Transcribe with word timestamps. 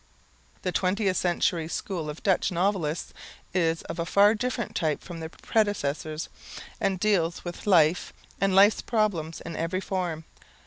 The 0.63 0.73
20th 0.73 1.15
century 1.17 1.67
school 1.67 2.09
of 2.09 2.23
Dutch 2.23 2.51
novelists 2.51 3.13
is 3.53 3.83
of 3.83 3.99
a 3.99 4.33
different 4.33 4.75
type 4.75 5.03
from 5.03 5.19
their 5.19 5.29
predecessors 5.29 6.27
and 6.79 6.99
deals 6.99 7.45
with 7.45 7.67
life 7.67 8.11
and 8.39 8.55
life's 8.55 8.81
problems 8.81 9.41
in 9.41 9.55
every 9.55 9.79
form. 9.79 10.25